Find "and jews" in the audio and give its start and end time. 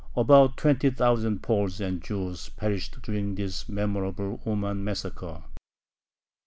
1.79-2.49